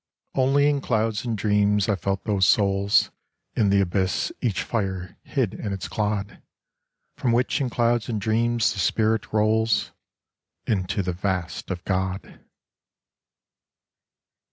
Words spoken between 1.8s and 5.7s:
I felt those souls In the abyss, each fire hid